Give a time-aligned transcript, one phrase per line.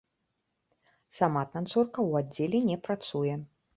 [1.19, 3.41] Сама танцорка ў аддзеле не працуе.